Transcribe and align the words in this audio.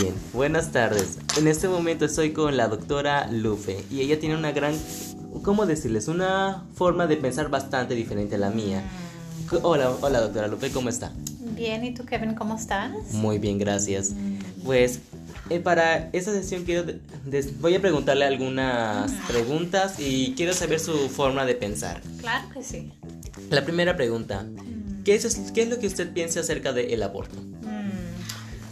Bien, 0.00 0.14
buenas 0.32 0.72
tardes. 0.72 1.18
En 1.36 1.46
este 1.46 1.68
momento 1.68 2.06
estoy 2.06 2.32
con 2.32 2.56
la 2.56 2.68
doctora 2.68 3.30
Lufe 3.30 3.84
y 3.90 4.00
ella 4.00 4.18
tiene 4.18 4.34
una 4.34 4.50
gran, 4.50 4.74
¿cómo 5.42 5.66
decirles? 5.66 6.08
Una 6.08 6.64
forma 6.74 7.06
de 7.06 7.18
pensar 7.18 7.50
bastante 7.50 7.94
diferente 7.94 8.36
a 8.36 8.38
la 8.38 8.48
mía. 8.48 8.82
Hola, 9.60 9.90
hola 10.00 10.22
doctora 10.22 10.48
Lufe, 10.48 10.70
¿cómo 10.70 10.88
está? 10.88 11.12
Bien, 11.54 11.84
¿y 11.84 11.92
tú 11.92 12.06
Kevin, 12.06 12.34
cómo 12.34 12.56
estás? 12.56 13.12
Muy 13.12 13.38
bien, 13.38 13.58
gracias. 13.58 14.14
Pues 14.64 15.00
eh, 15.50 15.60
para 15.60 16.08
esta 16.14 16.32
sesión 16.32 16.64
quiero 16.64 16.90
voy 17.60 17.74
a 17.74 17.80
preguntarle 17.82 18.24
algunas 18.24 19.12
preguntas 19.28 19.96
y 19.98 20.32
quiero 20.34 20.54
saber 20.54 20.80
su 20.80 21.10
forma 21.10 21.44
de 21.44 21.56
pensar. 21.56 22.00
Claro 22.20 22.48
que 22.54 22.62
sí. 22.62 22.90
La 23.50 23.66
primera 23.66 23.96
pregunta, 23.96 24.46
¿qué 25.04 25.14
es, 25.14 25.52
qué 25.52 25.60
es 25.60 25.68
lo 25.68 25.78
que 25.78 25.88
usted 25.88 26.10
piensa 26.14 26.40
acerca 26.40 26.72
del 26.72 27.02
aborto? 27.02 27.36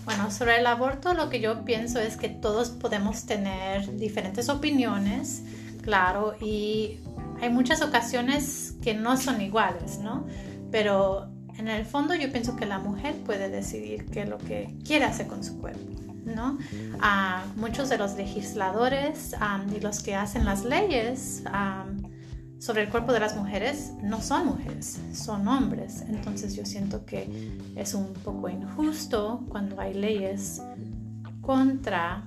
Bueno, 0.09 0.31
sobre 0.31 0.57
el 0.57 0.67
aborto 0.67 1.13
lo 1.13 1.29
que 1.29 1.39
yo 1.39 1.67
pienso 1.67 2.01
es 2.01 2.17
que 2.17 2.31
todos 2.31 2.71
podemos 2.71 3.27
tener 3.27 3.99
diferentes 3.99 4.49
opiniones, 4.49 5.43
claro, 5.83 6.35
y 6.41 7.01
hay 7.43 7.51
muchas 7.51 7.83
ocasiones 7.83 8.73
que 8.83 8.95
no 8.95 9.19
son 9.19 9.43
iguales, 9.43 9.99
¿no? 9.99 10.27
Pero 10.71 11.29
en 11.59 11.69
el 11.69 11.85
fondo 11.85 12.15
yo 12.15 12.33
pienso 12.33 12.57
que 12.57 12.65
la 12.65 12.79
mujer 12.79 13.17
puede 13.17 13.51
decidir 13.51 14.07
qué 14.07 14.23
es 14.23 14.31
lo 14.31 14.39
que 14.39 14.75
quiere 14.83 15.05
hacer 15.05 15.27
con 15.27 15.45
su 15.45 15.61
cuerpo, 15.61 16.01
¿no? 16.25 16.57
Ah, 17.03 17.45
muchos 17.57 17.91
de 17.91 17.99
los 17.99 18.15
legisladores 18.15 19.35
y 19.77 19.81
los 19.81 20.03
que 20.03 20.15
hacen 20.15 20.47
las 20.47 20.65
leyes 20.65 21.43
sobre 22.59 22.83
el 22.83 22.89
cuerpo 22.89 23.13
de 23.13 23.21
las 23.21 23.37
mujeres 23.37 23.93
no 24.03 24.21
son 24.21 24.47
mujeres, 24.47 24.99
son 25.13 25.47
hombres. 25.47 26.03
Entonces 26.09 26.55
yo 26.55 26.67
siento 26.67 27.05
que 27.07 27.29
es 27.77 27.95
un 27.95 28.13
poco 28.13 28.49
injusto 28.49 29.45
cuando 29.49 29.81
hay 29.81 29.95
leyes 29.95 30.61
contra 31.41 32.25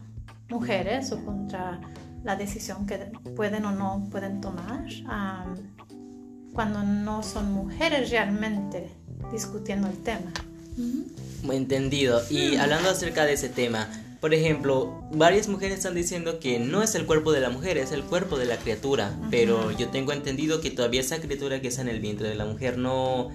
mujeres 0.50 1.12
o 1.12 1.24
contra 1.24 1.80
la 2.24 2.36
decisión 2.36 2.86
que 2.86 2.98
pueden 3.36 3.66
o 3.66 3.72
no 3.72 4.08
pueden 4.12 4.42
tomar 4.42 4.86
cuando 6.54 6.84
no 6.84 7.24
son 7.24 7.52
mujeres 7.52 8.10
realmente 8.10 8.92
discutiendo 9.32 9.88
el 9.88 9.98
tema. 9.98 10.32
Entendido. 11.50 12.22
Y 12.30 12.56
hablando 12.58 12.90
acerca 12.90 13.26
de 13.26 13.34
ese 13.34 13.50
tema, 13.50 13.88
por 14.22 14.36
ejemplo, 14.36 15.04
varias 15.12 15.48
mujeres 15.48 15.80
están 15.80 15.96
diciendo 15.96 16.40
que 16.40 16.60
no 16.60 16.84
es 16.84 16.94
el 16.94 17.08
cuerpo 17.08 17.32
de 17.32 17.40
la 17.40 17.50
mujer, 17.50 17.80
es 17.80 17.92
el 17.92 18.04
cuerpo 18.04 18.38
de 18.38 18.46
la 18.46 18.58
criatura. 18.58 19.12
Pero 19.32 19.72
yo 19.72 19.90
tengo 19.90 20.14
entendido 20.14 20.62
que 20.62 20.70
todavía 20.70 21.02
esa 21.02 21.20
criatura 21.20 21.60
que 21.60 21.70
está 21.70 21.82
en 21.82 21.88
el 21.88 22.00
vientre 22.00 22.30
de 22.30 22.36
la 22.36 22.46
mujer 22.46 22.78
no, 22.78 23.32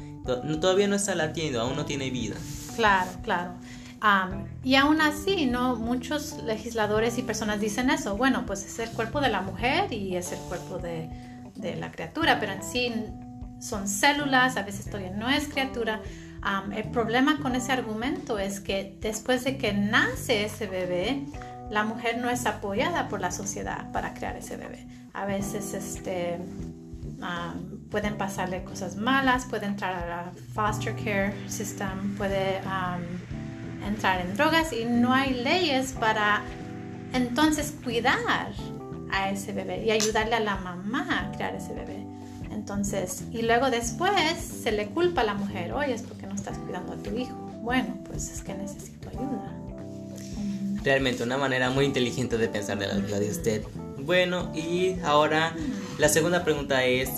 todavía 0.61 0.87
no 0.87 0.95
está 0.95 1.17
latiendo, 1.17 1.61
aún 1.61 1.75
no 1.75 1.87
tiene 1.87 2.11
vida. 2.11 2.37
Claro, 2.77 3.11
claro. 3.25 3.55
y 4.63 4.77
aún 4.77 5.01
así, 5.01 5.47
¿no? 5.47 5.75
Muchos 5.75 6.37
legisladores 6.45 7.19
y 7.19 7.23
personas 7.23 7.61
dicen 7.61 7.91
eso. 7.91 8.17
Bueno, 8.17 8.47
pues 8.47 8.65
es 8.65 8.79
el 8.79 8.91
cuerpo 8.91 9.21
de 9.21 9.29
la 9.29 9.43
mujer 9.43 9.93
y 9.93 10.15
es 10.15 10.31
el 10.31 10.39
cuerpo 10.39 10.79
de, 10.79 11.11
de 11.57 11.75
la 11.75 11.91
criatura, 11.91 12.39
pero 12.39 12.53
en 12.53 12.63
sí 12.63 12.93
son 13.59 13.89
células, 13.89 14.57
a 14.57 14.63
veces 14.63 14.85
todavía 14.87 15.11
no 15.11 15.29
es 15.29 15.49
criatura 15.49 16.01
el 16.73 16.91
problema 16.91 17.39
con 17.41 17.57
ese 17.57 17.73
argumento 17.73 18.39
es 18.39 18.61
que 18.61 18.97
después 19.01 19.45
de 19.45 19.57
que 19.57 19.73
nace 19.73 20.45
ese 20.45 20.67
bebé, 20.67 21.27
la 21.71 21.85
mujer 21.85 22.19
no 22.19 22.31
es 22.31 22.47
apoyada 22.47 23.09
por 23.09 23.21
la 23.21 23.31
sociedad 23.31 23.91
para 23.93 24.15
crear 24.15 24.37
ese 24.37 24.57
bebé. 24.57 24.87
A 25.13 25.25
veces 25.25 25.75
este, 25.75 26.39
pueden 27.91 28.17
pasarle 28.17 28.63
cosas 28.65 28.97
malas, 28.97 29.47
puede 29.47 29.67
entrar 29.67 29.95
a 29.95 30.07
la 30.07 30.33
foster 30.55 30.95
care 30.97 31.35
system, 31.49 32.17
puede 32.17 32.61
entrar 33.85 34.21
en 34.21 34.37
drogas 34.37 34.73
y 34.73 34.85
no 34.85 35.13
hay 35.13 35.35
leyes 35.35 35.93
para 35.93 36.43
entonces 37.13 37.75
cuidar 37.83 38.19
a 39.11 39.31
ese 39.31 39.53
bebé 39.53 39.85
y 39.85 39.91
ayudarle 39.91 40.37
a 40.37 40.41
la 40.41 40.57
mamá 40.57 41.07
a 41.11 41.33
crear 41.33 41.55
ese 41.55 41.73
bebé. 41.75 42.06
Entonces, 42.69 43.23
y 43.31 43.43
luego 43.43 43.71
después 43.71 44.13
se 44.41 44.73
le 44.73 44.89
culpa 44.89 45.21
a 45.21 45.25
la 45.25 45.35
mujer, 45.35 45.73
oye, 45.73 45.95
es 45.95 46.03
porque 46.03 46.27
no 46.27 46.35
estás 46.35 46.59
cuidando 46.59 46.95
a 46.95 46.97
tu 46.97 47.17
hijo. 47.17 47.37
Bueno, 47.63 47.97
pues 48.09 48.29
es 48.29 48.43
que 48.43 48.55
necesito 48.55 49.09
ayuda. 49.09 49.57
Realmente 50.83 51.23
una 51.23 51.39
manera 51.39 51.71
muy 51.71 51.85
inteligente 51.85 52.37
de 52.37 52.49
pensar 52.49 52.77
de 52.77 52.89
la, 52.89 53.21
de 53.21 53.31
usted. 53.31 53.63
Bueno, 54.01 54.51
y 54.53 54.97
ahora 55.05 55.55
la 55.99 56.09
segunda 56.09 56.43
pregunta 56.43 56.85
es, 56.85 57.09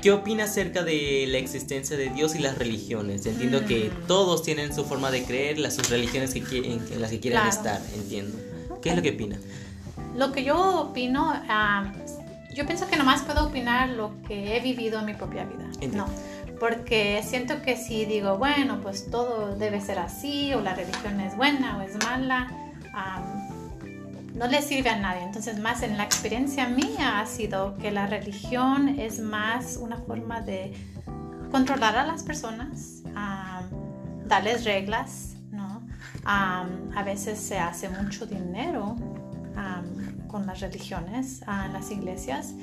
¿qué 0.00 0.10
opina 0.10 0.44
acerca 0.44 0.82
de 0.82 1.26
la 1.28 1.36
existencia 1.36 1.98
de 1.98 2.08
Dios 2.08 2.34
y 2.34 2.38
las 2.38 2.56
religiones? 2.56 3.26
Entiendo 3.26 3.66
que 3.66 3.90
mm. 3.90 4.06
todos 4.06 4.42
tienen 4.42 4.74
su 4.74 4.86
forma 4.86 5.10
de 5.10 5.22
creer, 5.24 5.58
las 5.58 5.74
sus 5.74 5.90
religiones 5.90 6.32
que 6.32 6.40
quieren, 6.40 6.82
en 6.90 7.02
las 7.02 7.10
que 7.10 7.20
quieren 7.20 7.46
estar, 7.46 7.82
entiendo. 7.94 8.38
¿Qué 8.80 8.88
es 8.88 8.96
lo 8.96 9.02
que 9.02 9.10
opina? 9.10 9.38
Lo 10.16 10.32
que 10.32 10.44
yo 10.44 10.80
opino, 10.80 11.30
ah, 11.50 11.92
yo 12.54 12.66
pienso 12.66 12.86
que 12.86 12.96
nomás 12.96 13.22
puedo 13.22 13.46
opinar 13.46 13.88
lo 13.90 14.22
que 14.22 14.56
he 14.56 14.60
vivido 14.60 15.00
en 15.00 15.06
mi 15.06 15.14
propia 15.14 15.44
vida. 15.44 15.64
No, 15.92 16.06
porque 16.60 17.22
siento 17.24 17.60
que 17.62 17.76
si 17.76 18.04
digo, 18.04 18.38
bueno, 18.38 18.80
pues 18.80 19.10
todo 19.10 19.56
debe 19.56 19.80
ser 19.80 19.98
así, 19.98 20.54
o 20.54 20.60
la 20.60 20.74
religión 20.74 21.20
es 21.20 21.36
buena 21.36 21.78
o 21.78 21.82
es 21.82 21.96
mala, 22.04 22.48
no 24.34 24.46
le 24.46 24.62
sirve 24.62 24.90
a 24.90 24.96
nadie. 24.96 25.22
Entonces, 25.22 25.58
más 25.58 25.82
en 25.82 25.96
la 25.96 26.04
experiencia 26.04 26.68
mía 26.68 27.20
ha 27.20 27.26
sido 27.26 27.76
que 27.78 27.90
la 27.90 28.06
religión 28.06 29.00
es 29.00 29.20
más 29.20 29.76
una 29.76 29.96
forma 29.96 30.40
de 30.40 30.72
controlar 31.50 31.96
a 31.96 32.06
las 32.06 32.22
personas, 32.22 33.02
darles 34.26 34.64
reglas, 34.64 35.34
¿no? 35.50 35.82
a 36.24 37.02
veces 37.04 37.38
se 37.38 37.58
hace 37.58 37.88
mucho 37.88 38.26
dinero 38.26 38.96
con 40.28 40.46
las 40.46 40.60
religiones, 40.60 41.42
a 41.46 41.68
las 41.68 41.90
iglesias, 41.90 42.54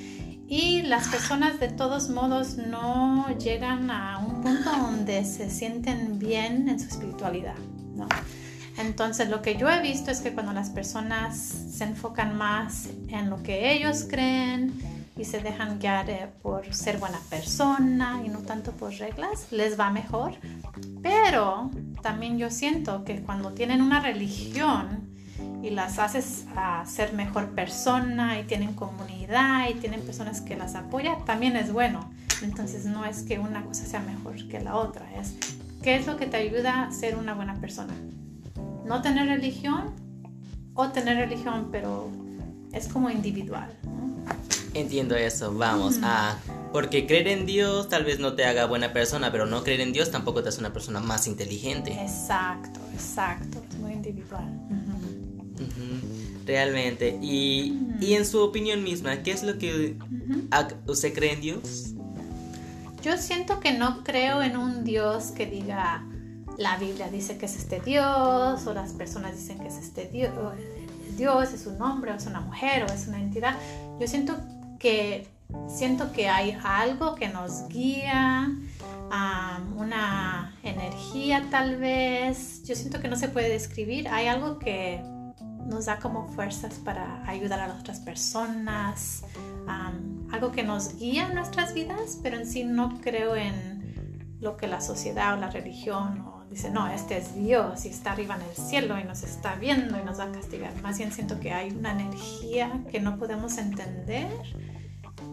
y 0.48 0.82
las 0.82 1.08
personas 1.08 1.60
de 1.60 1.70
todos 1.70 2.10
modos 2.10 2.58
no 2.58 3.28
llegan 3.38 3.90
a 3.90 4.18
un 4.18 4.42
punto 4.42 4.70
donde 4.70 5.24
se 5.24 5.50
sienten 5.50 6.20
bien 6.20 6.68
en 6.68 6.80
su 6.80 6.88
espiritualidad, 6.88 7.56
¿no? 7.96 8.08
Entonces 8.78 9.30
lo 9.30 9.42
que 9.42 9.56
yo 9.56 9.70
he 9.70 9.82
visto 9.82 10.12
es 10.12 10.22
que 10.22 10.34
cuando 10.34 10.54
las 10.54 10.70
personas 10.70 11.38
se 11.38 11.84
enfocan 11.84 12.38
más 12.38 12.90
en 13.08 13.30
lo 13.30 13.42
que 13.44 13.74
ellos 13.74 14.06
creen 14.10 14.74
y 15.18 15.26
se 15.26 15.40
dejan 15.40 15.80
guiar 15.80 16.10
eh, 16.10 16.30
por 16.42 16.74
ser 16.74 16.98
buena 16.98 17.20
persona 17.30 18.22
y 18.26 18.30
no 18.30 18.40
tanto 18.40 18.72
por 18.72 18.92
reglas, 18.94 19.48
les 19.52 19.80
va 19.80 19.90
mejor. 19.90 20.34
Pero 21.02 21.70
también 22.02 22.38
yo 22.38 22.50
siento 22.50 23.04
que 23.04 23.22
cuando 23.22 23.52
tienen 23.52 23.82
una 23.82 24.00
religión 24.00 25.01
y 25.62 25.70
las 25.70 26.00
haces 26.00 26.46
a 26.56 26.86
ser 26.86 27.14
mejor 27.14 27.50
persona 27.50 28.40
y 28.40 28.44
tienen 28.44 28.74
comunidad 28.74 29.70
y 29.70 29.76
tienen 29.76 30.02
personas 30.02 30.42
que 30.42 30.56
las 30.56 30.76
apoyan, 30.76 31.24
también 31.26 31.56
es 31.56 31.72
bueno. 31.72 32.12
Entonces 32.42 32.86
no 32.86 33.06
es 33.06 33.24
que 33.24 33.38
una 33.40 33.64
cosa 33.64 33.86
sea 33.86 34.00
mejor 34.00 34.48
que 34.48 34.60
la 34.60 34.76
otra, 34.76 35.06
es 35.20 35.36
qué 35.84 35.96
es 35.96 36.08
lo 36.08 36.18
que 36.18 36.26
te 36.26 36.38
ayuda 36.38 36.86
a 36.86 36.92
ser 36.92 37.16
una 37.16 37.34
buena 37.34 37.56
persona. 37.56 37.94
No 38.86 39.02
tener 39.02 39.28
religión 39.28 39.94
o 40.74 40.90
tener 40.90 41.18
religión, 41.18 41.70
pero 41.72 42.10
es 42.72 42.88
como 42.88 43.10
individual. 43.10 43.70
Entiendo 44.74 45.16
eso, 45.16 45.54
vamos 45.54 46.00
a... 46.02 46.38
Porque 46.72 47.06
creer 47.06 47.28
en 47.28 47.46
Dios 47.46 47.90
tal 47.90 48.06
vez 48.06 48.20
no 48.20 48.34
te 48.34 48.46
haga 48.46 48.66
buena 48.66 48.94
persona, 48.94 49.30
pero 49.30 49.46
no 49.46 49.62
creer 49.62 49.82
en 49.82 49.92
Dios 49.92 50.10
tampoco 50.10 50.42
te 50.42 50.48
hace 50.48 50.62
una 50.62 50.72
persona 50.72 51.02
más 51.02 51.28
inteligente. 51.28 51.92
Exacto, 52.02 52.80
exacto, 52.94 53.62
es 53.70 53.78
muy 53.78 53.92
individual. 53.92 54.48
Realmente. 56.46 57.18
Y, 57.22 57.78
en 58.02 58.26
su 58.26 58.40
opinión 58.42 58.84
misma, 58.84 59.24
¿qué 59.24 59.32
es 59.32 59.44
lo 59.44 59.58
que 59.58 59.96
usted 60.88 61.14
cree 61.14 61.34
en 61.34 61.42
Dios? 61.42 61.94
Yo 63.04 63.18
siento 63.18 63.60
que 63.60 63.74
no 63.74 64.04
creo 64.04 64.42
en 64.44 64.58
un 64.58 64.84
Dios 64.84 65.32
que 65.32 65.46
diga, 65.46 66.06
la 66.58 66.78
Biblia 66.78 67.10
dice 67.10 67.38
que 67.38 67.48
es 67.48 67.56
este 67.56 67.80
Dios, 67.80 68.68
o 68.68 68.74
las 68.74 68.94
personas 68.94 69.36
dicen 69.36 69.60
que 69.60 69.68
es 69.68 69.78
este 69.78 70.08
Dios, 70.08 70.32
Dios 71.18 71.54
es 71.54 71.66
un 71.66 71.82
hombre, 71.82 72.12
o 72.12 72.16
es 72.16 72.26
una 72.28 72.42
mujer, 72.42 72.84
o 72.84 72.94
es 72.94 73.08
una 73.08 73.20
entidad. 73.20 73.56
Yo 74.00 74.08
siento 74.08 74.38
que, 74.80 75.28
siento 75.68 76.12
que 76.12 76.30
hay 76.30 76.58
algo 76.64 77.16
que 77.16 77.30
nos 77.30 77.68
guía, 77.70 78.52
una 79.76 80.56
energía 80.64 81.48
tal 81.50 81.78
vez. 81.78 82.64
Yo 82.64 82.76
siento 82.76 83.00
que 83.02 83.08
no 83.08 83.16
se 83.16 83.28
puede 83.28 83.50
describir. 83.50 84.08
Hay 84.08 84.28
algo 84.28 84.60
que 84.60 85.04
nos 85.66 85.86
da 85.86 86.00
como 86.00 86.28
fuerzas 86.28 86.76
para 86.76 87.28
ayudar 87.28 87.60
a 87.60 87.74
otras 87.74 88.00
personas, 88.00 89.24
algo 90.32 90.52
que 90.52 90.64
nos 90.64 90.98
guía 90.98 91.28
en 91.28 91.36
nuestras 91.36 91.74
vidas, 91.74 92.20
pero 92.22 92.38
en 92.38 92.46
sí 92.46 92.64
no 92.64 93.00
creo 93.02 93.36
en 93.36 94.38
lo 94.40 94.58
que 94.58 94.68
la 94.68 94.82
sociedad 94.82 95.36
o 95.36 95.38
la 95.38 95.50
religión 95.50 96.26
dice, 96.50 96.70
no, 96.70 96.88
este 96.90 97.18
es 97.18 97.34
Dios 97.36 97.86
y 97.86 97.90
está 97.90 98.12
arriba 98.12 98.36
en 98.36 98.42
el 98.42 98.56
cielo 98.56 99.00
y 99.00 99.04
nos 99.04 99.24
está 99.24 99.56
viendo 99.56 99.98
y 99.98 100.04
nos 100.04 100.20
va 100.20 100.26
a 100.26 100.32
castigar. 100.32 100.74
Más 100.82 100.98
bien 100.98 101.12
siento 101.12 101.40
que 101.40 101.54
hay 101.54 101.72
una 101.72 101.92
energía 101.92 102.84
que 102.92 103.00
no 103.00 103.18
podemos 103.18 103.58
entender, 103.58 104.28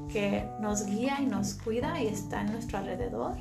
que 0.09 0.49
nos 0.61 0.87
guía 0.87 1.19
y 1.21 1.27
nos 1.27 1.55
cuida 1.55 2.01
y 2.01 2.07
está 2.07 2.43
en 2.43 2.53
nuestro 2.53 2.79
alrededor, 2.79 3.37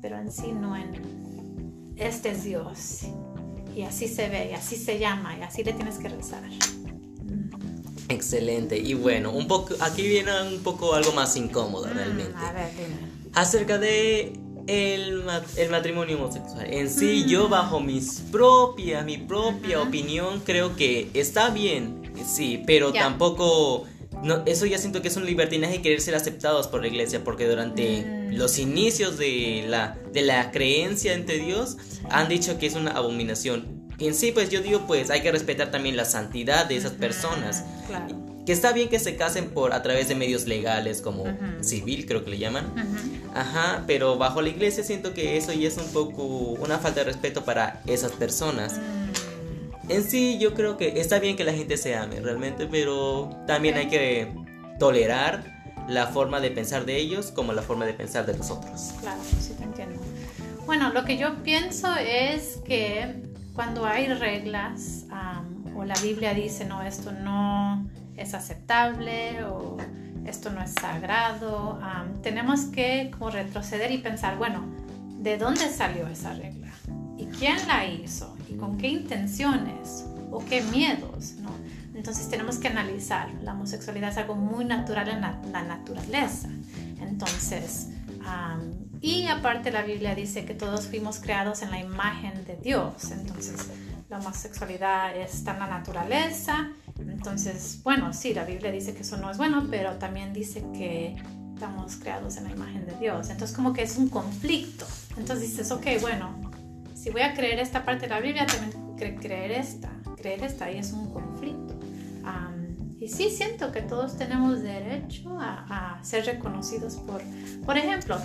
pero 0.00 0.18
en 0.18 0.32
sí 0.32 0.52
no 0.52 0.74
en, 0.74 1.94
este 1.96 2.30
es 2.30 2.44
Dios 2.44 3.06
y 3.74 3.82
así 3.82 4.08
se 4.08 4.28
ve, 4.28 4.50
y 4.50 4.54
así 4.54 4.76
se 4.76 4.98
llama, 4.98 5.36
y 5.38 5.42
así 5.42 5.64
le 5.64 5.72
tienes 5.72 5.98
que 5.98 6.08
rezar. 6.08 6.42
Excelente. 8.08 8.78
Y 8.78 8.94
bueno, 8.94 9.32
un 9.32 9.48
poco, 9.48 9.74
aquí 9.80 10.06
viene 10.06 10.30
un 10.42 10.62
poco 10.62 10.94
algo 10.94 11.12
más 11.12 11.36
incómodo 11.36 11.86
mm, 11.86 11.92
realmente. 11.92 12.36
A 12.36 12.52
ver, 12.52 12.70
dime. 12.72 13.12
Acerca 13.34 13.78
de 13.78 14.34
el, 14.66 15.24
el, 15.56 15.70
matrimonio 15.70 16.16
homosexual. 16.16 16.66
En 16.72 16.90
sí, 16.90 17.24
yo 17.26 17.48
mm. 17.48 17.50
bajo 17.50 17.80
mis 17.80 18.20
propias, 18.30 19.04
mi 19.04 19.18
propia 19.18 19.80
opinión, 19.80 20.40
creo 20.40 20.76
que 20.76 21.10
está 21.14 21.50
bien, 21.50 22.12
sí, 22.24 22.62
pero 22.66 22.92
tampoco... 22.92 23.86
No, 24.22 24.42
eso 24.46 24.66
ya 24.66 24.78
siento 24.78 25.02
que 25.02 25.08
es 25.08 25.16
un 25.16 25.26
libertinaje 25.26 25.82
querer 25.82 26.00
ser 26.00 26.14
aceptados 26.14 26.68
por 26.68 26.80
la 26.80 26.86
iglesia, 26.86 27.24
porque 27.24 27.48
durante 27.48 28.02
mm. 28.02 28.34
los 28.34 28.58
inicios 28.58 29.18
de 29.18 29.64
la, 29.66 29.98
de 30.12 30.22
la 30.22 30.50
creencia 30.50 31.14
entre 31.14 31.38
Dios 31.38 31.76
han 32.08 32.28
dicho 32.28 32.58
que 32.58 32.66
es 32.66 32.74
una 32.74 32.92
abominación. 32.92 33.82
En 33.98 34.14
sí, 34.14 34.32
pues 34.32 34.50
yo 34.50 34.62
digo, 34.62 34.86
pues 34.86 35.10
hay 35.10 35.22
que 35.22 35.30
respetar 35.30 35.70
también 35.70 35.96
la 35.96 36.04
santidad 36.04 36.66
de 36.66 36.76
esas 36.76 36.92
personas. 36.92 37.64
Que 38.44 38.52
está 38.52 38.72
bien 38.72 38.88
que 38.88 38.98
se 38.98 39.14
casen 39.14 39.50
por 39.50 39.72
a 39.72 39.82
través 39.82 40.08
de 40.08 40.16
medios 40.16 40.48
legales 40.48 41.00
como 41.00 41.24
civil, 41.60 42.06
creo 42.06 42.24
que 42.24 42.30
le 42.30 42.38
llaman. 42.38 42.74
Ajá, 43.34 43.84
pero 43.86 44.18
bajo 44.18 44.42
la 44.42 44.48
iglesia 44.48 44.82
siento 44.82 45.14
que 45.14 45.36
eso 45.36 45.52
ya 45.52 45.68
es 45.68 45.76
un 45.76 45.92
poco 45.92 46.24
una 46.24 46.78
falta 46.78 47.00
de 47.00 47.04
respeto 47.04 47.44
para 47.44 47.80
esas 47.86 48.10
personas. 48.12 48.80
En 49.88 50.04
sí, 50.04 50.38
yo 50.38 50.54
creo 50.54 50.76
que 50.76 51.00
está 51.00 51.18
bien 51.18 51.36
que 51.36 51.44
la 51.44 51.52
gente 51.52 51.76
se 51.76 51.96
ame 51.96 52.20
realmente, 52.20 52.66
pero 52.66 53.30
también 53.46 53.76
hay 53.76 53.88
que 53.88 54.32
tolerar 54.78 55.44
la 55.88 56.06
forma 56.06 56.40
de 56.40 56.50
pensar 56.50 56.84
de 56.86 56.96
ellos 56.96 57.32
como 57.32 57.52
la 57.52 57.62
forma 57.62 57.84
de 57.84 57.94
pensar 57.94 58.24
de 58.26 58.36
nosotros. 58.36 58.94
Claro, 59.00 59.20
sí 59.40 59.54
te 59.58 59.64
entiendo. 59.64 60.00
Bueno, 60.66 60.92
lo 60.92 61.04
que 61.04 61.16
yo 61.16 61.42
pienso 61.42 61.94
es 61.96 62.58
que 62.64 63.22
cuando 63.54 63.84
hay 63.84 64.06
reglas 64.06 65.04
o 65.76 65.84
la 65.84 65.94
Biblia 66.02 66.34
dice, 66.34 66.64
no, 66.64 66.82
esto 66.82 67.12
no 67.12 67.88
es 68.16 68.34
aceptable 68.34 69.42
o 69.44 69.76
esto 70.26 70.50
no 70.50 70.62
es 70.62 70.72
sagrado. 70.72 71.80
tenemos 72.22 72.66
que 72.66 73.10
como 73.12 73.30
retroceder 73.30 73.90
y 73.90 73.98
pensar, 73.98 74.36
bueno, 74.38 74.64
¿de 75.18 75.36
dónde 75.38 75.68
salió 75.68 76.06
esa 76.06 76.32
regla? 76.34 76.72
¿Y 77.22 77.26
quién 77.26 77.56
la 77.68 77.86
hizo? 77.86 78.36
¿Y 78.48 78.54
con 78.54 78.78
qué 78.78 78.88
intenciones? 78.88 80.04
¿O 80.30 80.44
qué 80.44 80.62
miedos? 80.62 81.34
¿no? 81.40 81.50
Entonces 81.94 82.28
tenemos 82.28 82.58
que 82.58 82.68
analizar. 82.68 83.30
La 83.42 83.52
homosexualidad 83.52 84.10
es 84.10 84.16
algo 84.18 84.34
muy 84.34 84.64
natural 84.64 85.08
en 85.08 85.20
la, 85.20 85.62
naturaleza. 85.62 86.48
Entonces, 87.00 87.88
y 89.00 89.26
aparte 89.26 89.70
la 89.70 89.82
Biblia 89.82 90.14
dice 90.14 90.44
que 90.44 90.54
todos 90.54 90.86
fuimos 90.86 91.18
creados 91.18 91.62
en 91.62 91.70
la 91.70 91.78
imagen 91.78 92.44
de 92.44 92.56
Dios. 92.56 93.10
Entonces, 93.10 93.68
la 94.08 94.18
homosexualidad 94.18 95.16
está 95.16 95.52
en 95.52 95.58
la 95.60 95.66
naturaleza 95.66 96.70
entonces, 97.10 97.80
bueno, 97.82 98.12
sí, 98.12 98.34
la 98.34 98.44
Biblia 98.44 98.70
dice 98.70 98.94
que 98.94 99.02
eso 99.02 99.16
no 99.16 99.30
es 99.30 99.38
bueno, 99.38 99.66
pero 99.70 99.92
también 99.94 100.32
dice 100.32 100.64
que 100.72 101.16
estamos 101.54 101.96
creados 101.96 102.36
en 102.36 102.44
la 102.44 102.50
imagen 102.50 102.84
de 102.86 102.92
Dios. 102.96 103.30
Entonces, 103.30 103.54
como 103.56 103.72
que 103.72 103.82
es 103.82 103.96
un 103.96 104.08
conflicto. 104.08 104.86
Entonces 105.16 105.50
dices, 105.50 105.70
ok, 105.70 105.86
bueno, 106.00 106.41
si 107.02 107.10
voy 107.10 107.22
a 107.22 107.34
creer 107.34 107.58
esta 107.58 107.84
parte 107.84 108.02
de 108.02 108.10
la 108.10 108.20
Biblia, 108.20 108.46
también 108.46 109.16
creer 109.16 109.50
esta, 109.50 109.90
creer 110.16 110.44
esta, 110.44 110.70
y 110.70 110.78
es 110.78 110.92
un 110.92 111.12
conflicto. 111.12 111.74
y 113.00 113.08
sí 113.08 113.30
siento 113.30 113.72
que 113.72 113.82
todos 113.82 114.16
tenemos 114.16 114.62
derecho 114.62 115.36
a, 115.40 115.96
a 115.96 116.04
ser 116.04 116.24
reconocidos 116.26 116.94
por, 116.94 117.20
por 117.66 117.76
ejemplo, 117.76 118.16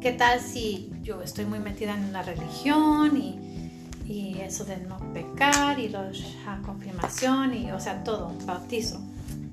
¿qué 0.00 0.12
tal 0.12 0.40
si 0.40 0.90
yo 1.02 1.20
estoy 1.20 1.44
muy 1.44 1.58
metida 1.58 1.94
en 1.94 2.10
la 2.14 2.22
religión 2.22 3.14
y 3.18 3.48
y 4.08 4.40
eso 4.40 4.64
de 4.64 4.78
no 4.78 4.96
pecar 5.12 5.78
y 5.78 5.90
la 5.90 6.10
confirmación 6.64 7.52
y 7.52 7.70
o 7.72 7.78
sea 7.78 8.02
todo, 8.02 8.32
bautizo. 8.46 9.06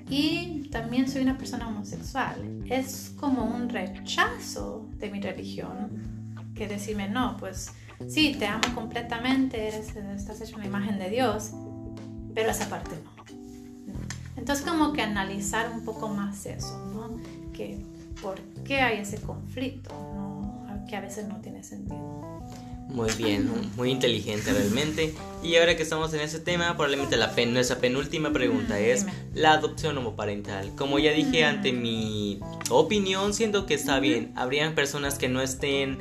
Y 0.09 0.69
también 0.71 1.09
soy 1.09 1.23
una 1.23 1.38
persona 1.38 1.67
homosexual. 1.67 2.63
Es 2.69 3.13
como 3.19 3.44
un 3.44 3.67
rechazo 3.67 4.88
de 4.97 5.09
mi 5.09 5.19
religión 5.19 6.15
que 6.56 6.69
decirme, 6.69 7.09
no, 7.09 7.35
pues 7.38 7.71
sí, 8.07 8.36
te 8.38 8.45
amo 8.47 8.63
completamente, 8.74 9.68
eres, 9.68 9.95
estás 9.95 10.42
hecho 10.42 10.56
una 10.56 10.65
imagen 10.65 11.00
de 11.00 11.09
Dios, 11.09 11.51
pero 12.33 12.50
esa 12.50 12.69
parte 12.69 12.92
no. 13.03 13.15
Entonces 14.38 14.65
como 14.65 14.94
que 14.94 15.01
analizar 15.01 15.71
un 15.71 15.86
poco 15.86 16.09
más 16.09 16.45
eso, 16.45 16.77
¿no? 16.94 17.19
Que 17.53 17.80
por 18.21 18.39
qué 18.63 18.81
hay 18.81 19.00
ese 19.00 19.21
conflicto, 19.21 19.89
¿no? 19.89 20.36
que 20.88 20.95
a 20.95 21.01
veces 21.01 21.27
no 21.27 21.42
tiene 21.42 21.63
sentido. 21.63 22.42
Muy 22.88 23.12
bien, 23.13 23.50
muy 23.75 23.89
inteligente 23.92 24.53
realmente. 24.53 25.13
Y 25.44 25.56
ahora 25.56 25.75
que 25.75 25.83
estamos 25.83 26.13
en 26.13 26.21
ese 26.21 26.39
tema, 26.39 26.74
probablemente 26.75 27.18
la 27.18 27.33
pen, 27.33 27.53
nuestra 27.53 27.77
penúltima 27.77 28.31
pregunta 28.31 28.80
es 28.80 29.06
la 29.33 29.53
adopción 29.53 29.98
homoparental. 29.98 30.75
Como 30.75 31.00
ya 31.00 31.12
dije 31.12 31.44
ante 31.44 31.74
mi 31.74 32.39
opinión, 32.69 33.33
siento 33.33 33.65
que 33.65 33.74
está 33.74 34.00
bien. 34.00 34.31
Habrían 34.36 34.75
personas 34.75 35.18
que 35.18 35.30
no 35.30 35.41
estén... 35.41 35.98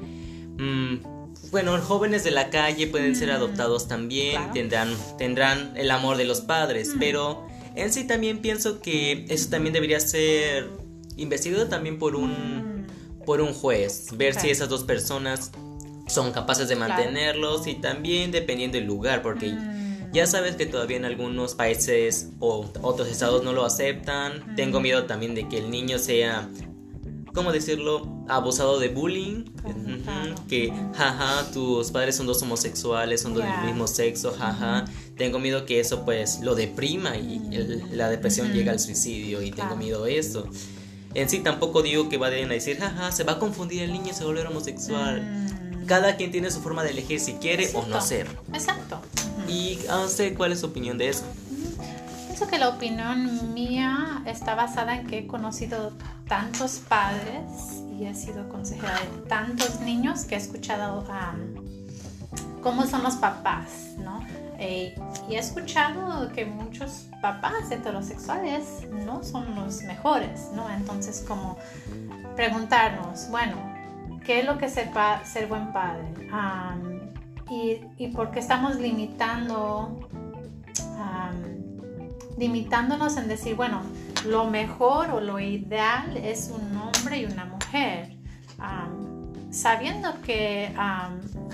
Mm, 0.58 1.13
bueno, 1.54 1.80
jóvenes 1.80 2.24
de 2.24 2.32
la 2.32 2.50
calle 2.50 2.88
pueden 2.88 3.14
ser 3.14 3.30
adoptados 3.30 3.86
también, 3.86 4.50
tendrán, 4.52 4.92
tendrán 5.18 5.72
el 5.76 5.92
amor 5.92 6.16
de 6.16 6.24
los 6.24 6.40
padres, 6.40 6.96
pero 6.98 7.46
en 7.76 7.92
sí 7.92 8.08
también 8.08 8.40
pienso 8.40 8.80
que 8.80 9.24
eso 9.28 9.50
también 9.50 9.72
debería 9.72 10.00
ser 10.00 10.68
investigado 11.16 11.68
también 11.68 12.00
por 12.00 12.16
un, 12.16 12.88
por 13.24 13.40
un 13.40 13.54
juez, 13.54 14.08
ver 14.16 14.34
si 14.34 14.50
esas 14.50 14.68
dos 14.68 14.82
personas 14.82 15.52
son 16.08 16.32
capaces 16.32 16.68
de 16.68 16.74
mantenerlos 16.74 17.68
y 17.68 17.74
también 17.74 18.32
dependiendo 18.32 18.76
del 18.76 18.88
lugar, 18.88 19.22
porque 19.22 19.52
mm. 19.52 20.10
ya 20.12 20.26
sabes 20.26 20.56
que 20.56 20.66
todavía 20.66 20.96
en 20.96 21.04
algunos 21.04 21.54
países 21.54 22.30
o 22.40 22.68
otros 22.82 23.06
estados 23.06 23.44
no 23.44 23.52
lo 23.52 23.64
aceptan. 23.64 24.40
Mm. 24.44 24.56
Tengo 24.56 24.80
miedo 24.80 25.04
también 25.04 25.36
de 25.36 25.48
que 25.48 25.58
el 25.58 25.70
niño 25.70 26.00
sea, 26.00 26.48
¿cómo 27.32 27.52
decirlo?, 27.52 28.13
abusado 28.28 28.78
de 28.78 28.88
bullying. 28.88 29.44
Que, 30.48 30.72
jaja, 30.94 31.50
tus 31.52 31.90
padres 31.90 32.16
son 32.16 32.26
dos 32.26 32.42
homosexuales, 32.42 33.22
son 33.22 33.34
del 33.34 33.46
mismo 33.64 33.86
sexo, 33.86 34.32
jaja. 34.32 34.84
Tengo 35.16 35.38
miedo 35.38 35.64
que 35.64 35.80
eso 35.80 36.04
pues 36.04 36.40
lo 36.40 36.54
deprima 36.54 37.16
y 37.16 37.40
la 37.92 38.08
depresión 38.08 38.52
llega 38.52 38.72
al 38.72 38.80
suicidio 38.80 39.42
y 39.42 39.50
tengo 39.50 39.76
miedo 39.76 40.04
de 40.04 40.18
eso. 40.18 40.48
En 41.14 41.28
sí 41.28 41.38
tampoco 41.40 41.82
digo 41.82 42.08
que 42.08 42.18
vayan 42.18 42.50
a 42.50 42.54
decir, 42.54 42.78
jaja, 42.78 43.12
se 43.12 43.22
va 43.22 43.34
a 43.34 43.38
confundir 43.38 43.82
el 43.82 43.92
niño, 43.92 44.12
se 44.12 44.20
va 44.20 44.24
a 44.24 44.32
volver 44.32 44.46
homosexual. 44.48 45.22
Mm 45.22 45.44
cada 45.86 46.16
quien 46.16 46.30
tiene 46.30 46.50
su 46.50 46.60
forma 46.60 46.82
de 46.82 46.90
elegir 46.90 47.20
si 47.20 47.34
quiere 47.34 47.70
o 47.74 47.86
no 47.86 48.00
ser. 48.00 48.28
Exacto. 48.52 49.00
¿Y 49.48 49.78
no 49.86 50.08
sé 50.08 50.34
cuál 50.34 50.52
es 50.52 50.60
su 50.60 50.66
opinión 50.66 50.98
de 50.98 51.08
eso? 51.08 51.24
Pienso 52.26 52.48
que 52.48 52.58
la 52.58 52.68
opinión 52.68 53.54
mía 53.54 54.22
está 54.26 54.54
basada 54.54 54.96
en 54.96 55.06
que 55.06 55.18
he 55.18 55.26
conocido 55.26 55.92
tantos 56.26 56.80
padres 56.88 57.83
y 57.98 58.06
he 58.06 58.14
sido 58.14 58.48
consejera 58.48 58.94
de 58.98 59.28
tantos 59.28 59.80
niños 59.80 60.24
que 60.24 60.34
he 60.34 60.38
escuchado 60.38 61.04
cómo 62.62 62.86
son 62.86 63.02
los 63.02 63.16
papás, 63.16 63.94
¿no? 63.98 64.24
Eh, 64.58 64.94
y 65.28 65.34
he 65.34 65.38
escuchado 65.38 66.32
que 66.32 66.46
muchos 66.46 67.08
papás 67.20 67.70
heterosexuales 67.70 68.88
no 68.90 69.22
son 69.22 69.54
los 69.54 69.82
mejores, 69.82 70.50
¿no? 70.54 70.68
Entonces, 70.70 71.24
como 71.26 71.58
preguntarnos, 72.36 73.28
bueno, 73.30 73.56
qué 74.24 74.40
es 74.40 74.46
lo 74.46 74.58
que 74.58 74.68
sepa 74.68 75.24
ser 75.24 75.46
buen 75.46 75.72
padre 75.72 76.08
y, 77.50 77.80
y, 77.98 78.08
por 78.08 78.30
qué 78.30 78.40
estamos 78.40 78.76
limitando, 78.76 80.08
limitándonos 82.38 83.16
en 83.16 83.28
decir, 83.28 83.54
bueno, 83.54 83.82
lo 84.26 84.46
mejor 84.46 85.10
o 85.10 85.20
lo 85.20 85.38
ideal 85.38 86.16
es 86.16 86.50
un 86.50 86.76
hombre 86.76 87.18
y 87.18 87.24
una 87.26 87.44
mujer, 87.44 87.63
sabiendo 89.50 90.20
que 90.22 90.74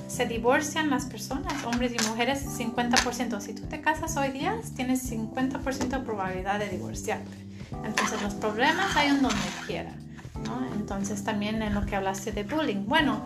se 0.08 0.26
divorcian 0.26 0.90
las 0.90 1.06
personas, 1.06 1.64
hombres 1.64 1.92
y 1.92 2.08
mujeres, 2.08 2.44
50%. 2.58 3.40
Si 3.40 3.54
tú 3.54 3.62
te 3.62 3.80
casas 3.80 4.16
hoy 4.16 4.30
día, 4.30 4.58
tienes 4.74 5.10
50% 5.10 5.88
de 5.88 5.98
probabilidad 6.00 6.58
de 6.58 6.68
divorciarte. 6.68 7.36
Entonces 7.84 8.20
los 8.22 8.34
problemas 8.34 8.96
hay 8.96 9.08
en 9.08 9.22
donde 9.22 9.36
quiera. 9.66 9.92
Entonces 10.74 11.22
también 11.22 11.62
en 11.62 11.74
lo 11.74 11.84
que 11.86 11.96
hablaste 11.96 12.32
de 12.32 12.44
bullying, 12.44 12.86
bueno, 12.86 13.22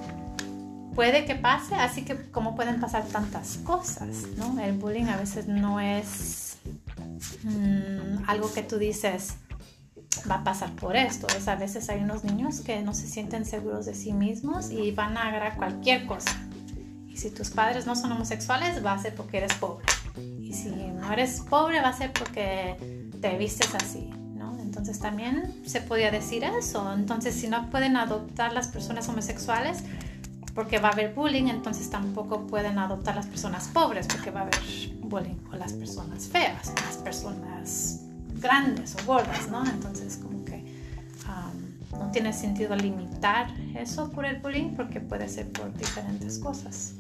puede 0.95 1.25
que 1.25 1.35
pase, 1.35 1.75
así 1.75 2.05
que 2.05 2.31
como 2.31 2.55
pueden 2.55 2.81
pasar 2.81 3.05
tantas 3.05 3.59
cosas, 3.59 4.27
¿no? 4.37 4.61
El 4.61 4.75
bullying 4.75 5.07
a 5.07 5.17
veces 5.17 5.49
no 5.49 5.81
es 5.81 6.59
mm, 7.43 8.25
algo 8.27 8.53
que 8.53 8.63
tú 8.63 8.79
dices 8.79 9.37
va 10.31 10.37
a 10.37 10.45
pasar 10.45 10.71
por 10.73 10.97
esto, 10.97 11.27
es 11.37 11.49
a 11.49 11.57
veces 11.57 11.89
hay 11.91 12.03
unos 12.03 12.25
niños 12.25 12.61
que 12.61 12.81
no 12.83 12.95
se 12.95 13.07
sienten 13.07 13.45
seguros 13.45 13.87
de 13.87 13.95
sí 13.95 14.13
mismos 14.13 14.71
y 14.71 14.93
van 14.93 15.17
a 15.17 15.29
agarrar 15.29 15.57
cualquier 15.57 16.07
cosa. 16.07 16.31
Y 17.09 17.17
si 17.17 17.31
tus 17.31 17.51
padres 17.51 17.87
no 17.87 17.95
son 17.95 18.13
homosexuales, 18.13 18.85
va 18.85 18.93
a 18.93 18.99
ser 18.99 19.15
porque 19.15 19.39
eres 19.39 19.55
pobre. 19.55 19.87
Y 20.41 20.53
si 20.53 20.69
no 20.69 21.13
eres 21.13 21.41
pobre, 21.41 21.81
va 21.81 21.89
a 21.89 21.93
ser 21.93 22.13
porque 22.13 23.11
te 23.21 23.37
vistes 23.39 23.75
así. 23.75 24.11
Entonces 24.77 24.99
también 24.99 25.55
se 25.65 25.81
podía 25.81 26.11
decir 26.11 26.43
eso. 26.43 26.93
Entonces 26.93 27.35
si 27.35 27.47
no 27.47 27.71
pueden 27.71 27.97
adoptar 27.97 28.53
las 28.53 28.67
personas 28.67 29.09
homosexuales, 29.09 29.85
porque 30.53 30.79
va 30.79 30.89
a 30.89 30.93
haber 30.93 31.15
bullying, 31.15 31.47
entonces 31.47 31.89
tampoco 31.91 32.47
pueden 32.47 32.79
adoptar 32.79 33.15
las 33.15 33.27
personas 33.27 33.69
pobres 33.69 34.07
porque 34.09 34.31
va 34.33 34.41
a 34.41 34.43
haber 34.43 34.59
bullying 35.01 35.37
con 35.49 35.59
las 35.61 35.73
personas 35.73 36.27
feas, 36.27 36.73
las 36.87 36.97
personas 36.97 38.01
grandes 38.35 38.97
o 38.97 39.07
gordas, 39.07 39.49
¿no? 39.51 39.65
Entonces 39.67 40.19
como 40.23 40.45
que 40.45 40.65
um, 41.27 41.99
no 41.99 42.11
tiene 42.11 42.33
sentido 42.33 42.77
limitar 42.77 43.55
eso 43.77 44.11
por 44.11 44.25
el 44.25 44.37
bullying 44.37 44.75
porque 44.77 45.01
puede 45.01 45.29
ser 45.29 45.51
por 45.51 45.73
diferentes 45.77 46.39
cosas. 46.39 46.95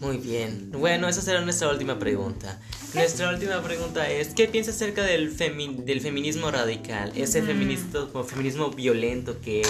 Muy 0.00 0.18
bien. 0.18 0.70
Bueno, 0.72 1.08
esa 1.08 1.22
será 1.22 1.40
nuestra 1.40 1.70
última 1.70 1.98
pregunta. 1.98 2.58
Nuestra 2.94 3.30
última 3.30 3.62
pregunta 3.62 4.08
es, 4.08 4.34
¿qué 4.34 4.46
piensas 4.46 4.76
acerca 4.76 5.02
del, 5.02 5.34
del 5.36 6.00
feminismo 6.00 6.50
radical? 6.50 7.12
Ese 7.16 7.42
feminismo, 7.42 8.24
feminismo 8.24 8.70
violento 8.70 9.40
que 9.40 9.62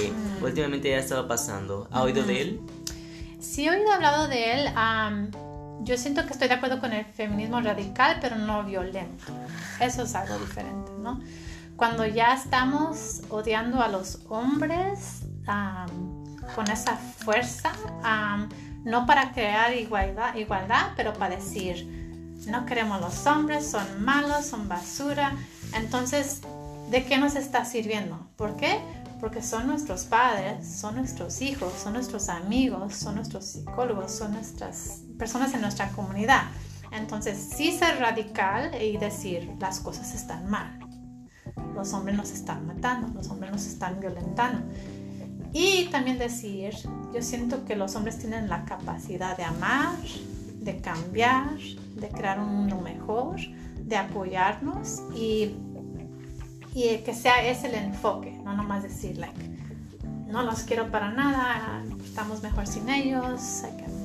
últimamente 0.42 0.90
ya 0.90 0.98
estado 0.98 1.28
pasando. 1.28 1.88
¿Ha 1.92 2.02
oído 2.02 2.24
de 2.24 2.40
él? 2.40 2.60
Sí, 3.38 3.66
he 3.66 3.70
oído 3.70 3.92
hablado 3.92 4.26
de 4.26 4.52
él. 4.52 4.68
Yo 5.80 5.96
siento 5.96 6.24
que 6.26 6.32
estoy 6.32 6.48
de 6.48 6.54
acuerdo 6.54 6.80
con 6.80 6.92
el 6.92 7.04
feminismo 7.04 7.60
radical, 7.60 8.18
pero 8.20 8.36
no 8.36 8.64
violento. 8.64 9.24
Eso 9.80 10.02
es 10.02 10.14
algo 10.14 10.38
diferente, 10.38 10.92
¿no? 10.98 11.20
Cuando 11.76 12.06
ya 12.06 12.34
estamos 12.34 13.22
odiando 13.28 13.82
a 13.82 13.88
los 13.88 14.20
hombres 14.28 15.22
con 16.54 16.70
esa 16.70 16.96
fuerza, 16.96 17.72
no 18.84 19.04
para 19.06 19.32
crear 19.32 19.74
igualdad, 19.74 20.34
igualdad, 20.36 20.92
pero 20.96 21.12
para 21.12 21.36
decir, 21.36 22.34
no 22.46 22.64
queremos 22.64 23.00
los 23.00 23.26
hombres, 23.26 23.70
son 23.70 24.04
malos, 24.04 24.46
son 24.46 24.68
basura. 24.68 25.36
Entonces, 25.74 26.40
¿de 26.90 27.04
qué 27.04 27.18
nos 27.18 27.36
está 27.36 27.64
sirviendo? 27.64 28.26
¿Por 28.36 28.56
qué? 28.56 28.80
Porque 29.20 29.42
son 29.42 29.66
nuestros 29.66 30.04
padres, 30.04 30.66
son 30.66 30.96
nuestros 30.96 31.42
hijos, 31.42 31.72
son 31.82 31.94
nuestros 31.94 32.28
amigos, 32.28 32.94
son 32.94 33.16
nuestros 33.16 33.44
psicólogos, 33.46 34.12
son 34.12 34.32
nuestras 34.32 35.00
personas 35.18 35.54
en 35.54 35.60
nuestra 35.60 35.88
comunidad. 35.90 36.42
Entonces, 36.92 37.52
sí 37.56 37.76
ser 37.76 37.98
radical 37.98 38.70
y 38.80 38.96
decir 38.96 39.56
las 39.58 39.80
cosas 39.80 40.14
están 40.14 40.48
mal. 40.48 40.78
Los 41.74 41.92
hombres 41.92 42.16
nos 42.16 42.30
están 42.30 42.66
matando, 42.66 43.08
los 43.08 43.28
hombres 43.28 43.52
nos 43.52 43.66
están 43.66 44.00
violentando. 44.00 44.62
Y 45.52 45.86
también 45.86 46.18
decir, 46.18 46.74
yo 47.14 47.22
siento 47.22 47.64
que 47.64 47.76
los 47.76 47.96
hombres 47.96 48.18
tienen 48.18 48.48
la 48.48 48.64
capacidad 48.64 49.36
de 49.36 49.44
amar, 49.44 49.96
de 50.60 50.80
cambiar, 50.80 51.56
de 51.94 52.08
crear 52.08 52.40
un 52.40 52.54
mundo 52.54 52.80
mejor, 52.80 53.36
de 53.80 53.96
apoyarnos 53.96 55.02
y, 55.14 55.54
y 56.74 56.98
que 57.04 57.14
sea 57.14 57.46
ese 57.46 57.68
el 57.68 57.74
enfoque, 57.76 58.32
no 58.44 58.54
nomás 58.54 58.82
decir, 58.82 59.16
like, 59.16 59.56
no 60.26 60.42
los 60.42 60.62
quiero 60.62 60.90
para 60.90 61.10
nada, 61.10 61.82
estamos 62.04 62.42
mejor 62.42 62.66
sin 62.66 62.88
ellos, 62.88 63.62
hay 63.64 63.76
que 63.76 63.95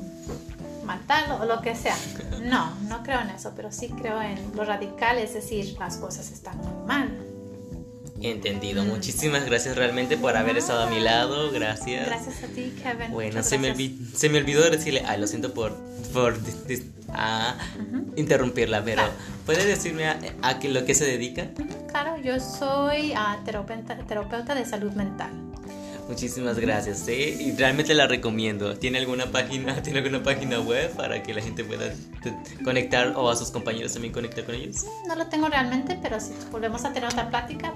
matarlo 0.84 1.38
o 1.42 1.46
lo 1.46 1.62
que 1.62 1.76
sea. 1.76 1.98
No, 2.44 2.76
no 2.88 3.04
creo 3.04 3.22
en 3.22 3.30
eso, 3.30 3.54
pero 3.56 3.72
sí 3.72 3.90
creo 3.90 4.22
en 4.22 4.56
lo 4.56 4.66
radical, 4.66 5.18
es 5.18 5.34
decir, 5.34 5.76
las 5.80 5.98
cosas 5.98 6.32
están 6.32 6.58
muy 6.58 6.88
mal 6.88 7.32
Entendido. 8.22 8.84
Muchísimas 8.86 9.46
gracias 9.46 9.76
realmente 9.76 10.16
por 10.16 10.38
haber 10.38 10.58
estado 10.58 10.84
a 10.84 10.90
mi 10.90 11.00
lado. 11.00 11.52
Gracias. 11.52 12.06
Gracias 12.06 12.44
a 12.44 12.48
ti, 12.48 12.74
Kevin. 12.82 13.12
Bueno, 13.12 13.42
se 13.42 13.58
me, 13.58 13.74
se 14.16 14.30
me, 14.30 14.38
olvidó 14.38 14.70
decirle, 14.70 15.04
ay, 15.08 15.20
lo 15.20 15.26
siento 15.26 15.54
por, 15.54 15.76
por 16.14 16.38
interrumpirla, 18.16 18.84
pero 18.84 19.04
¿puede 19.46 19.66
decirme 19.66 20.06
a, 20.06 20.20
a, 20.44 20.60
lo 20.64 20.86
que 20.86 20.94
se 20.94 21.06
dedica? 21.06 21.48
Claro, 21.90 22.18
yo 22.22 22.40
soy 22.40 23.14
ah, 23.16 23.40
terapeuta, 23.44 23.98
terapeuta 23.98 24.54
de 24.54 24.66
salud 24.66 24.92
mental. 24.92 25.51
Muchísimas 26.12 26.60
gracias, 26.60 27.08
¿eh? 27.08 27.38
Y 27.40 27.54
realmente 27.54 27.94
la 27.94 28.06
recomiendo. 28.06 28.76
¿Tiene 28.78 28.98
alguna 28.98 29.28
página, 29.28 29.82
tiene 29.82 30.00
alguna 30.00 30.22
página 30.22 30.60
web 30.60 30.92
para 30.92 31.24
que 31.24 31.34
la 31.34 31.42
gente 31.42 31.64
pueda 31.64 31.94
conectar 32.66 33.14
o 33.16 33.30
a 33.30 33.36
sus 33.38 33.50
compañeros 33.50 33.94
también 33.94 34.14
conectar 34.14 34.44
con 34.44 34.56
ellos? 34.56 34.84
No 35.08 35.16
lo 35.16 35.28
tengo 35.28 35.48
realmente, 35.48 35.98
pero 36.04 36.20
si 36.20 36.34
volvemos 36.52 36.84
a 36.84 36.92
tener 36.92 37.08
otra 37.08 37.30
plática, 37.30 37.74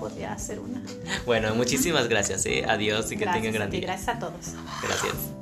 podría 0.00 0.32
hacer 0.32 0.58
una. 0.58 0.82
Bueno, 1.24 1.54
muchísimas 1.54 2.08
gracias, 2.08 2.46
¿eh? 2.46 2.64
Adiós 2.66 3.12
y 3.12 3.16
que 3.16 3.26
tengan 3.26 3.52
gran 3.52 3.70
día. 3.70 3.82
Gracias 3.82 4.08
a 4.08 4.18
todos. 4.18 4.54
Gracias. 4.82 5.37